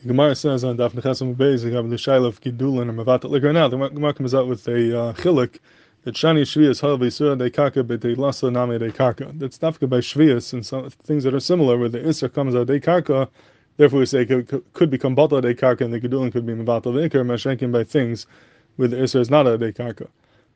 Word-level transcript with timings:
The 0.00 0.06
Gemara 0.06 0.36
says 0.36 0.62
on 0.62 0.76
Daf 0.76 0.92
Nechasam 0.92 1.34
Beis, 1.34 1.64
you 1.64 1.72
have 1.72 1.90
the 1.90 1.96
Shaila 1.96 2.28
of 2.28 2.40
Gidulin 2.40 2.88
and 2.88 2.96
Mavat 2.96 3.28
Like 3.28 3.42
right 3.42 3.50
now, 3.50 3.66
the 3.66 3.76
Gemara 3.88 4.14
comes 4.14 4.32
out 4.32 4.46
with 4.46 4.68
a 4.68 4.96
uh, 4.96 5.12
chilik 5.14 5.58
that 6.04 6.14
Shani 6.14 6.42
Shvias 6.42 6.80
Hal 6.80 6.98
B'Te 6.98 8.16
Lasa 8.16 8.48
Name 8.48 8.78
De 8.78 8.92
Kaka. 8.92 9.32
That's 9.34 9.58
Dafka 9.58 9.88
by 9.88 9.98
Shvias 9.98 10.52
and 10.52 10.64
some 10.64 10.88
things 10.88 11.24
that 11.24 11.34
are 11.34 11.40
similar, 11.40 11.76
where 11.76 11.88
the 11.88 11.98
Isra 11.98 12.32
comes 12.32 12.54
out 12.54 12.68
De 12.68 12.78
Kaka, 12.78 13.28
therefore 13.76 13.98
we 13.98 14.06
say 14.06 14.24
could, 14.24 14.62
could 14.72 14.88
become 14.88 15.16
Bata 15.16 15.40
De 15.40 15.52
Kaka 15.52 15.84
and 15.84 15.92
the 15.92 16.00
Gidulin 16.00 16.30
could 16.30 16.46
be 16.46 16.54
Mavat 16.54 16.84
De 16.84 16.90
Ikar, 16.90 17.26
Mashenkin 17.26 17.72
by 17.72 17.82
things 17.82 18.28
where 18.76 18.86
the 18.86 18.98
Isra 18.98 19.18
is 19.18 19.30
not 19.30 19.48
a 19.48 19.58
De 19.58 19.72
Kaka. 19.72 20.06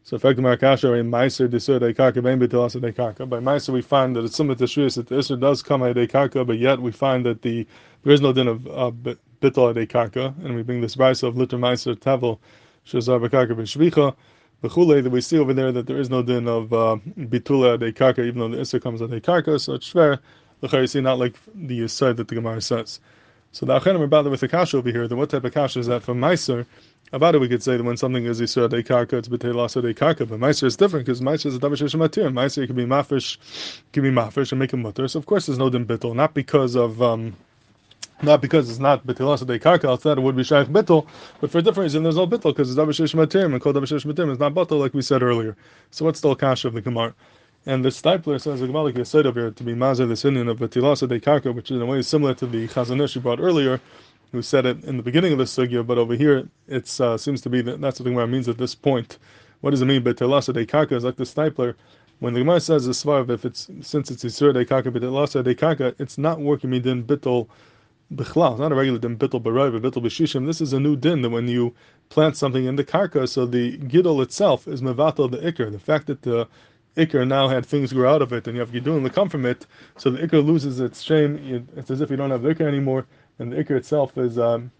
So 0.05 0.15
effectively, 0.15 0.57
Marakasha 0.57 1.01
in 1.01 1.11
Meiser 1.11 1.49
Desur 1.49 1.81
De 1.81 1.93
Kaka 1.93 2.23
Ben 2.23 2.39
De 2.39 2.93
Kaka. 2.93 3.27
By 3.27 3.39
Meiser 3.39 3.71
we 3.71 3.83
find 3.83 4.15
that 4.15 4.25
it's 4.25 4.37
similar 4.37 4.55
to 4.55 4.65
Shvias 4.65 4.95
that 4.95 5.09
the 5.09 5.17
Isra 5.17 5.41
does 5.41 5.65
come 5.65 5.83
out 5.83 5.97
De 5.97 6.07
Kaka, 6.07 6.45
but 6.45 6.59
yet 6.59 6.81
we 6.81 6.93
find 6.93 7.27
that 7.27 7.43
the 7.43 7.67
there 8.05 8.13
is 8.13 8.21
no 8.21 8.33
din 8.33 8.47
of 8.47 8.67
uh, 8.69 9.15
bitol 9.43 9.75
de 9.75 9.87
karka, 9.87 10.35
and 10.45 10.55
we 10.55 10.63
bring 10.63 10.81
this 10.81 10.97
brisa 10.97 11.25
of 11.25 11.37
liter 11.37 11.59
meiser 11.59 11.99
tavel 11.99 12.41
shazar 12.87 13.21
b'karka 13.21 13.51
b'shvicha 13.51 14.15
b'chule 14.63 15.03
that 15.03 15.11
we 15.11 15.21
see 15.21 15.39
over 15.39 15.53
there 15.53 15.73
that 15.73 15.87
there 15.87 15.99
is 15.99 16.09
no 16.09 16.23
din 16.23 16.49
of 16.49 16.73
uh, 16.73 16.97
bitula 17.19 17.79
de 17.79 17.93
karka, 17.93 18.25
even 18.25 18.39
though 18.39 18.49
the 18.49 18.57
isser 18.57 18.81
comes 18.81 19.03
at 19.03 19.11
de 19.11 19.21
karka, 19.21 19.61
so 19.61 19.75
it's 19.75 19.93
shver 19.93 20.19
see 20.89 21.01
not 21.01 21.19
like 21.19 21.35
the 21.55 21.81
yisod 21.81 22.17
that 22.17 22.29
the 22.29 22.35
Gemara 22.35 22.61
says. 22.61 23.01
So 23.53 23.67
the 23.67 23.79
achenim 23.79 24.01
are 24.01 24.07
bothered 24.07 24.31
with 24.31 24.41
the 24.41 24.49
kasha 24.49 24.79
over 24.79 24.91
here. 24.91 25.07
Then 25.07 25.19
what 25.19 25.31
type 25.31 25.45
of 25.45 25.53
kasha 25.53 25.81
is 25.81 25.87
that 25.87 26.03
from 26.03 26.21
meiser? 26.21 26.65
About 27.13 27.35
it, 27.35 27.41
we 27.41 27.49
could 27.49 27.63
say 27.63 27.77
that 27.77 27.85
when 27.85 27.99
something 27.99 28.25
is 28.25 28.41
yisur 28.41 28.69
de 28.71 28.83
karka, 28.83 29.15
it's 29.15 29.29
b'telasa 29.29 29.83
de 29.83 29.93
karka. 29.93 30.29
But 30.29 30.41
meiser 30.41 30.65
is 30.65 30.77
different 30.77 31.05
because 31.05 31.21
meiser 31.21 31.47
is 31.47 31.57
a 31.57 31.59
davar 31.59 31.73
shematir. 31.73 32.33
Meiser 32.33 32.67
can 32.67 32.77
be 32.77 32.87
mafish, 32.87 33.37
can 33.93 34.03
be 34.03 34.11
mafish 34.11 34.53
and 34.53 34.59
make 34.59 34.73
a 34.73 34.77
mutter. 34.77 35.07
So 35.09 35.19
of 35.19 35.27
course 35.27 35.47
there's 35.47 35.59
no 35.59 35.69
din 35.69 35.85
bittul, 35.85 36.15
not 36.15 36.33
because 36.33 36.77
of 36.77 37.03
um, 37.03 37.37
not 38.23 38.41
because 38.41 38.71
it's 38.71 38.79
not 38.79 39.07
betilas 39.07 39.47
de 39.47 39.59
karka 39.59 39.89
outside 39.89 40.19
it 40.19 40.21
would 40.21 40.37
be 40.37 40.45
shaykh 40.45 40.69
bittel, 40.69 41.07
but 41.41 41.51
for 41.51 41.59
a 41.59 41.63
different 41.63 41.87
reason 41.87 42.03
there's 42.03 42.17
no 42.17 42.27
bittel 42.27 42.55
because 42.55 42.71
it's 42.71 42.79
davishish 42.79 43.15
matim 43.15 43.53
and 43.53 43.61
called 43.61 43.77
davishish 43.77 44.05
matim 44.05 44.31
is 44.31 44.39
not 44.39 44.55
bittel 44.55 44.81
like 44.81 44.95
we 44.95 45.03
said 45.03 45.23
earlier. 45.23 45.57
So 45.91 46.05
what's 46.05 46.21
the 46.21 46.35
kasha 46.35 46.69
of 46.69 46.75
the 46.75 46.81
gemara? 46.81 47.15
And 47.65 47.85
the 47.85 47.91
Steipler 47.91 48.41
says 48.41 48.61
the 48.61 48.67
Gemara 48.67 48.85
like 48.93 49.07
said 49.07 49.25
over 49.25 49.41
here 49.41 49.51
to 49.53 49.63
be 49.63 49.73
mazar 49.75 50.09
the 50.09 50.15
sinin 50.15 50.51
of 50.51 50.59
betilas 50.59 51.07
de 51.09 51.21
karka, 51.21 51.55
which 51.55 51.71
is 51.71 51.77
in 51.77 51.83
a 51.83 51.87
way 51.87 52.03
similar 52.03 52.35
to 52.35 52.47
the 52.47 52.67
chazanish 52.69 53.15
you 53.15 53.21
brought 53.21 53.39
earlier, 53.41 53.81
who 54.33 54.43
said 54.43 54.67
it 54.67 54.83
in 54.85 54.97
the 54.97 55.03
beginning 55.03 55.33
of 55.33 55.39
the 55.39 55.45
sugya, 55.45 55.87
but 55.87 55.97
over 55.97 56.15
here 56.15 56.49
it 56.67 57.01
uh, 57.01 57.17
seems 57.17 57.41
to 57.43 57.49
be 57.49 57.63
that 57.63 57.81
that's 57.81 58.01
what 58.01 58.05
the 58.05 58.11
Gemara 58.11 58.27
means 58.27 58.49
at 58.49 58.59
this 58.59 58.75
point. 58.75 59.19
What 59.61 59.71
does 59.71 59.83
it 59.83 59.85
mean? 59.85 60.03
Betilas 60.03 60.53
de 60.53 60.67
karka 60.67 60.93
is 60.93 61.05
like 61.05 61.17
the 61.17 61.25
Steipler 61.25 61.77
when 62.19 62.35
the 62.35 62.41
Gemara 62.41 62.61
says 62.61 62.87
the 62.87 62.93
svarv, 62.93 63.31
if 63.31 63.45
it's 63.45 63.69
since 63.81 64.09
it's 64.11 64.23
isur 64.23 64.55
de 64.55 64.65
karka, 64.65 64.93
betilas 64.93 65.43
de 65.43 65.55
karka, 65.57 65.93
it's 65.99 66.19
not 66.19 66.41
working 66.41 66.71
midin 66.71 67.05
bittel 67.05 67.49
Bichlal, 68.15 68.59
not 68.59 68.73
a 68.73 68.75
regular 68.75 68.99
din 68.99 69.17
bittel 69.17 69.43
baroy, 69.43 69.71
but 69.71 69.83
bittel 69.83 70.03
b'shishim. 70.03 70.47
This 70.47 70.61
is 70.61 70.73
a 70.73 70.81
new 70.81 70.97
din 70.97 71.23
that 71.23 71.31
when 71.31 71.49
you 71.49 71.75
plant 72.11 72.37
something 72.37 72.65
in 72.67 72.77
the 72.77 72.85
karka, 72.85 73.29
so 73.29 73.47
the 73.47 73.79
gidol 73.79 74.23
itself 74.23 74.69
is 74.69 74.83
mevatel 74.83 75.31
the 75.31 75.39
ikr. 75.39 75.73
The 75.73 75.79
fact 75.79 76.09
that 76.09 76.23
the 76.23 76.47
ikr 76.97 77.27
now 77.27 77.49
had 77.49 77.65
things 77.65 77.93
grow 77.93 78.13
out 78.15 78.21
of 78.21 78.33
it, 78.33 78.47
and 78.47 78.55
you 78.55 78.61
have 78.61 78.71
gidulin 78.71 79.03
that 79.05 79.15
come 79.15 79.31
from 79.31 79.47
it, 79.47 79.67
so 79.97 80.11
the 80.11 80.19
ikr 80.19 80.45
loses 80.45 80.79
its 80.79 81.01
shame. 81.01 81.65
It's 81.75 81.91
as 81.91 82.03
if 82.03 82.11
you 82.11 82.17
don't 82.17 82.31
have 82.31 82.43
the 82.43 82.55
ikr 82.55 82.67
anymore, 82.69 83.07
and 83.39 83.51
the 83.53 83.65
ikr 83.65 83.77
itself 83.77 84.19
is 84.19 84.39
um, 84.39 84.71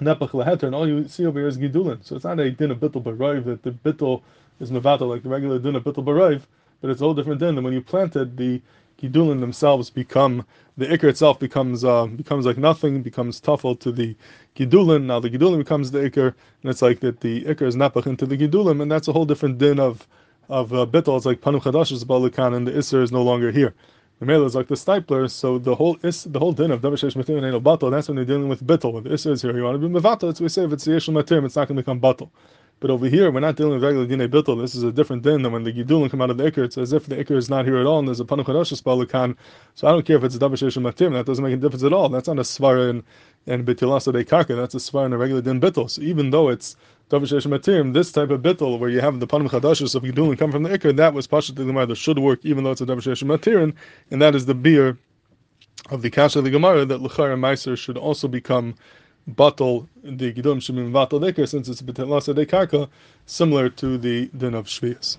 nepach 0.00 0.34
leheter, 0.34 0.66
and 0.66 0.74
all 0.74 0.86
you 0.86 1.08
see 1.08 1.24
over 1.24 1.38
here 1.38 1.48
is 1.48 1.56
gidulin. 1.56 2.04
So 2.04 2.16
it's 2.16 2.24
not 2.24 2.38
a 2.38 2.50
din 2.50 2.70
of 2.70 2.78
bittel 2.80 3.02
baroy 3.02 3.40
that 3.44 3.62
the 3.62 3.70
bittel 3.70 4.22
is 4.60 4.70
mevatel 4.70 5.08
like 5.08 5.22
the 5.22 5.30
regular 5.30 5.58
din 5.58 5.74
of 5.76 5.84
bittel 5.84 6.04
baroy, 6.04 6.38
but 6.82 6.90
it's 6.90 7.00
a 7.00 7.04
whole 7.04 7.14
different 7.14 7.40
din 7.40 7.54
than 7.54 7.64
when 7.64 7.72
you 7.72 7.80
planted 7.80 8.36
the 8.36 8.60
Gidulin 9.02 9.40
themselves 9.40 9.90
become 9.90 10.46
the 10.78 10.86
Iker 10.86 11.04
itself 11.04 11.38
becomes 11.38 11.84
uh, 11.84 12.06
becomes 12.06 12.46
like 12.46 12.58
nothing, 12.58 13.02
becomes 13.02 13.40
tuffle 13.40 13.78
to 13.80 13.92
the 13.92 14.16
Gidulin. 14.56 15.04
Now 15.04 15.20
the 15.20 15.30
Gidulin 15.30 15.58
becomes 15.58 15.90
the 15.90 15.98
Iker, 16.00 16.34
and 16.62 16.70
it's 16.70 16.82
like 16.82 17.00
that 17.00 17.20
the 17.20 17.44
Iker 17.44 17.62
is 17.62 17.76
napach 17.76 18.06
into 18.06 18.26
the 18.26 18.36
Gidulim, 18.36 18.80
and 18.80 18.90
that's 18.90 19.08
a 19.08 19.12
whole 19.12 19.26
different 19.26 19.58
din 19.58 19.80
of 19.80 20.06
of 20.48 20.72
uh. 20.72 20.86
It's 20.92 21.26
like 21.26 21.40
panu 21.40 21.60
chadash 21.62 21.92
is 21.92 22.04
balikan, 22.04 22.54
and 22.54 22.66
the 22.66 22.72
Isser 22.72 23.02
is 23.02 23.12
no 23.12 23.22
longer 23.22 23.50
here. 23.50 23.74
The 24.20 24.26
male 24.26 24.44
is 24.44 24.54
like 24.54 24.68
the 24.68 24.76
steipler, 24.76 25.30
so 25.30 25.58
the 25.58 25.74
whole 25.74 25.98
is 26.02 26.24
the 26.24 26.38
whole 26.38 26.52
din 26.52 26.70
of 26.70 26.80
davishesh 26.80 27.16
matim 27.16 27.42
and 27.42 27.64
batal. 27.64 27.90
That's 27.90 28.08
when 28.08 28.16
you're 28.16 28.26
dealing 28.26 28.48
with 28.48 28.64
bittul. 28.66 28.92
When 28.92 29.04
the 29.04 29.10
Isser 29.10 29.32
is 29.32 29.42
here, 29.42 29.56
you 29.56 29.64
want 29.64 29.80
to 29.80 29.88
be 29.88 29.92
mevatel. 29.92 30.20
That's 30.20 30.40
what 30.40 30.42
we 30.42 30.48
say. 30.48 30.64
If 30.64 30.72
it's 30.72 30.84
the 30.84 30.92
yeshul 30.92 31.14
matim, 31.22 31.44
it's 31.44 31.56
not 31.56 31.68
going 31.68 31.76
to 31.76 31.82
become 31.82 32.00
batal. 32.00 32.30
But 32.82 32.90
over 32.90 33.06
here, 33.06 33.30
we're 33.30 33.38
not 33.38 33.54
dealing 33.54 33.74
with 33.74 33.84
regular 33.84 34.08
dinei 34.08 34.26
bittul. 34.26 34.60
This 34.60 34.74
is 34.74 34.82
a 34.82 34.90
different 34.90 35.22
din 35.22 35.42
than 35.42 35.52
when 35.52 35.62
the 35.62 35.72
gidulin 35.72 36.10
come 36.10 36.20
out 36.20 36.30
of 36.30 36.36
the 36.36 36.50
ikr. 36.50 36.64
It's 36.64 36.76
as 36.76 36.92
if 36.92 37.06
the 37.06 37.14
ikr 37.14 37.36
is 37.36 37.48
not 37.48 37.64
here 37.64 37.76
at 37.76 37.86
all, 37.86 38.00
and 38.00 38.08
there's 38.08 38.18
a 38.18 38.24
panu 38.24 38.44
chadashis 38.44 38.82
balakan. 38.82 39.36
So 39.76 39.86
I 39.86 39.92
don't 39.92 40.04
care 40.04 40.16
if 40.16 40.24
it's 40.24 40.34
a 40.34 40.40
davar 40.40 40.56
matim. 40.82 41.12
That 41.12 41.24
doesn't 41.24 41.44
make 41.44 41.54
a 41.54 41.58
difference 41.58 41.84
at 41.84 41.92
all. 41.92 42.08
That's 42.08 42.26
not 42.26 42.40
a 42.40 42.42
svara 42.42 43.04
in 43.46 43.64
bitilasa 43.64 44.12
de 44.12 44.24
karka. 44.24 44.56
That's 44.56 44.74
a 44.74 44.78
svara 44.78 45.06
in 45.06 45.12
a 45.12 45.16
regular 45.16 45.42
din 45.42 45.60
bittul. 45.60 45.90
So 45.90 46.02
even 46.02 46.30
though 46.30 46.48
it's 46.48 46.74
davar 47.08 47.46
matim, 47.46 47.94
this 47.94 48.10
type 48.10 48.30
of 48.30 48.42
bittul 48.42 48.80
where 48.80 48.90
you 48.90 49.00
have 49.00 49.20
the 49.20 49.28
panu 49.28 49.48
chadashis 49.48 49.94
of 49.94 50.02
gidulin 50.02 50.36
come 50.36 50.50
from 50.50 50.64
the 50.64 50.70
ikr, 50.70 50.96
that 50.96 51.14
was 51.14 51.28
pashat 51.28 51.54
that 51.54 51.94
should 51.94 52.18
work, 52.18 52.40
even 52.44 52.64
though 52.64 52.72
it's 52.72 52.80
a 52.80 52.86
davar 52.86 53.24
matim, 53.24 53.76
and 54.10 54.20
that 54.20 54.34
is 54.34 54.46
the 54.46 54.56
beer 54.56 54.98
of 55.90 56.02
the 56.02 56.10
kasha 56.10 56.40
of 56.40 56.44
the 56.44 56.50
gemara 56.50 56.84
that 56.84 57.00
luchar 57.00 57.32
and 57.32 57.42
meiser 57.42 57.78
should 57.78 57.96
also 57.96 58.26
become 58.26 58.74
batal 59.28 59.86
the 60.02 60.32
gidum 60.32 60.58
shemim 60.58 60.90
batal 60.92 61.20
dekar 61.20 61.48
since 61.48 61.68
it's 61.68 61.82
betelasa 61.82 62.34
de 62.34 62.46
karka, 62.46 62.88
similar 63.26 63.68
to 63.68 63.98
the 63.98 64.28
din 64.36 64.54
of 64.54 64.66
shvius. 64.66 65.18